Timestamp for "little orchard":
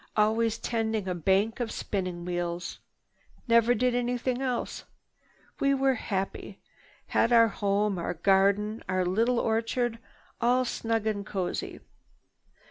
9.05-9.99